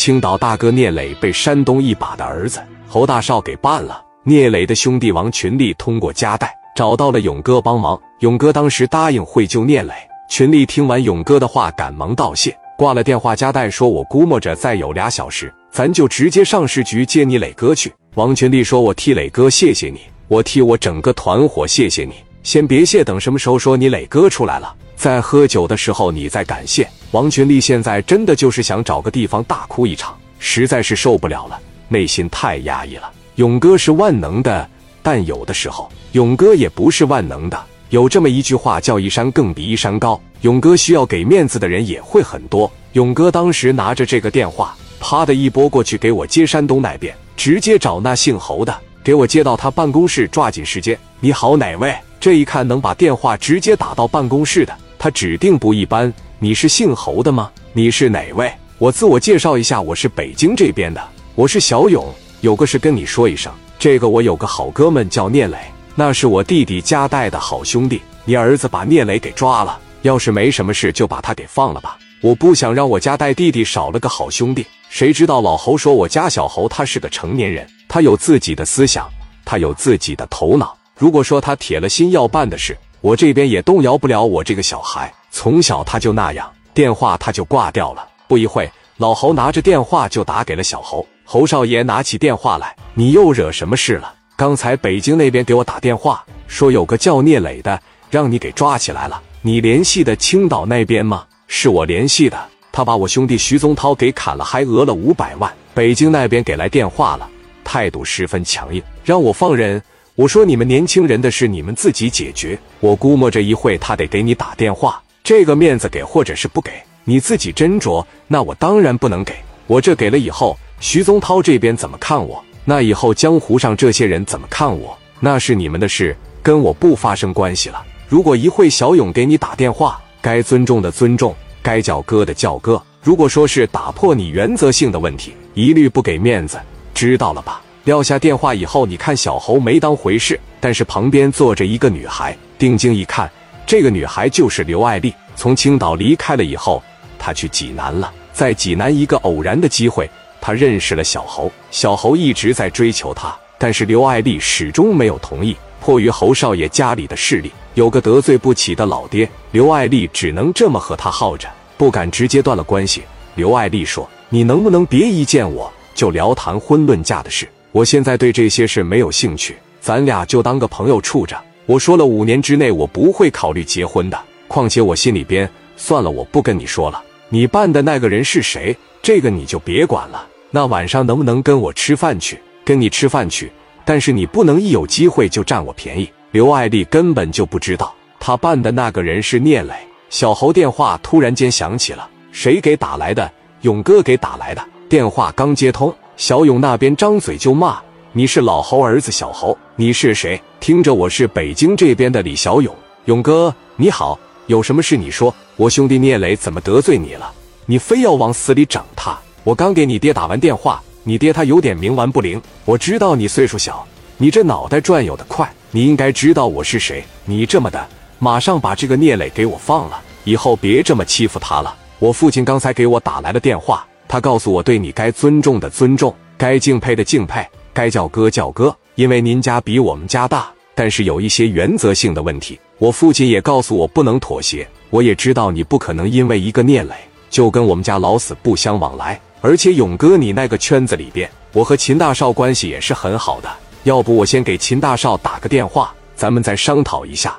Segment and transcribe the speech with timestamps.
[0.00, 4.02] 青岛大哥聂磊被山东一把的儿子侯大少给办了。
[4.24, 9.92] 聂磊的兄弟王群力通过夹带找到了勇哥帮忙，勇哥当时答应会救聂磊。
[10.30, 13.36] 群力听完勇哥的话，赶忙道谢，挂了电话。
[13.36, 22.14] 夹带说：“我估摸着再有俩小时，咱就直接上市局接你磊哥去。”王群力说：“我替磊哥谢谢你，我替我整个团伙谢谢你。
[22.42, 31.58] 先别谢，等什么时候说你磊哥出来了，在喝酒的时候你在感谢。”王群力现在真的就是想找个地方大哭一场，实在是受不了了，
[31.88, 33.10] 内心太压抑了。
[33.36, 34.68] 勇哥是万能的，
[35.02, 37.58] 但有的时候勇哥也不是万能的。
[37.88, 42.70] 有这么一句话叫“一山更比一山高”，勇哥需要给面子的人也会很多。
[42.92, 47.12] 勇哥当时拿着这个电话，啪的一拨过去给我接山东那边。
[47.36, 50.96] 直接找那姓侯的，给我接到他办公室，抓紧时间。
[51.20, 51.96] 你好，哪位？
[52.20, 56.12] 这一看能把电话直接打到办公室的，他指定不一般。
[56.38, 57.50] 你是姓侯的吗？
[57.72, 58.52] 你是哪位？
[58.76, 61.02] 我自我介绍一下，我是北京这边的，
[61.34, 62.06] 我是小勇。
[62.42, 65.56] 有个事跟你说一声，这个我有个好哥们叫聂磊，
[65.94, 68.02] 那是我弟弟家带的好兄弟。
[68.26, 71.96] 你儿子把聂磊给抓了，要是没什么事，就把他给放了吧。
[72.20, 74.66] 我不想让我家带弟弟少了个好兄弟。
[74.90, 79.08] 谁知道老侯说我家小侯他是个成年人，他有自己的思想，
[79.46, 80.76] 他有自己的头脑。
[80.94, 85.12] 如果说他铁了心要办的事，我这边也动摇不了我这个小孩。
[85.30, 88.06] 从小他就那样，电话他就挂掉了。
[88.28, 91.06] 不一会，老侯拿着电话就打给了小侯。
[91.24, 94.12] 侯少爷拿起电话来：“你又惹什么事了？
[94.36, 99.22] 刚才北京那边给我打电话，说有个叫聂磊的，让你给抓起来了。
[99.42, 101.24] 你联系的青岛那边吗？
[101.46, 102.38] 是我联系的。”
[102.72, 105.52] 他把我兄弟徐宗涛给砍了，还讹了五百万。
[105.74, 107.28] 北京那边给来电话了，
[107.64, 109.82] 态度十分强硬，让我放人。
[110.20, 112.58] 我说你们年轻人的事你们自己解决。
[112.80, 116.70] 我估摸着一会他得给你打电话，这个面子给或者是不给，
[117.04, 118.04] 你自己斟酌。
[118.28, 119.32] 那我当然不能给。
[119.66, 122.44] 我这给了以后，徐宗涛这边怎么看我？
[122.66, 124.94] 那以后江湖上这些人怎么看我？
[125.20, 127.82] 那是你们的事，跟我不发生关系了。
[128.06, 131.34] 如果一会小勇给你打电话，该尊重的尊重。
[131.62, 132.82] 该叫哥的叫哥。
[133.02, 136.60] 如果说是打破你原则性的问题，一律不给面子，
[136.92, 137.62] 知道了吧？
[137.84, 143.30] 撂下电话以后，你看小侯没当回事，但是旁边坐着一个女孩，定睛一看，
[143.66, 145.14] 这个女孩就是刘爱丽。
[145.34, 146.82] 从青岛离开了以后，
[147.18, 150.08] 她去济南了，在济南一个偶然的机会，
[150.42, 151.50] 她认识了小侯。
[151.70, 155.56] 小侯一直在追求她，但是刘爱丽始终没有同意。
[155.80, 161.48] 迫于侯少爷家里的势力，有个得罪不起的老爹，刘爱丽只能这么和他耗着，
[161.78, 163.02] 不敢直接断了关系。
[163.34, 167.48] 刘爱丽说：“你能不能别一见我就聊谈婚论嫁的事？
[167.72, 174.18] 我现在对这些事没有兴趣，咱俩就当个朋友处着。”我说了，五年之内我不会考虑结婚的。
[174.48, 177.00] 况且我心里边，算了，我不跟你说了。
[177.28, 178.76] 你办的那个人是谁？
[179.00, 180.26] 这个你就别管了。
[180.50, 182.36] 那晚上能不能跟我吃饭去？
[182.64, 183.52] 跟你吃饭去。
[183.84, 186.10] 但是你不能一有机会就占我便宜。
[186.32, 189.72] 刘爱丽根本就不知道，他办的那个人是聂磊。
[190.08, 193.30] 小侯电话突然间响起了，谁给打来的？
[193.60, 194.64] 勇哥给打来的。
[194.88, 197.80] 电话刚接通，小勇那边张嘴就骂
[198.12, 200.38] ：“你是老侯儿子小侯，你是谁？
[200.60, 202.76] 听着，我是北京这边的李小勇。
[203.06, 205.34] 勇哥你好，有什么事你说。
[205.56, 207.32] 我兄弟聂磊怎么得罪你了？
[207.64, 209.18] 你非要往死里整他？
[209.44, 213.82] 我刚给你爹打完电话。”你爹他有点冥顽不灵，我知道你岁数小，
[214.18, 217.02] 你这脑袋转悠的快，你应该知道我是谁。
[217.24, 217.88] 你这么的，
[218.18, 221.74] 马上把这个聂磊给我放了，以后别这么欺负他了。
[221.98, 234.66] 我父亲刚才给我打来了电话，他告诉我对你该尊重的尊重，该敬佩的敬佩，该叫哥叫哥，因为您家比我们家大，但是有一些原则性的问题，我父亲也告诉我不能妥协。
[234.90, 236.94] 我也知道你不可能因为一个聂磊
[237.30, 239.20] 就跟我们家老死不相往来。
[239.40, 243.48] 而且勇哥，你那个圈子里边，我和秦大少关系也是很好的。
[243.84, 247.38] 要不我先给秦大少打个电话，咱们再商讨一下。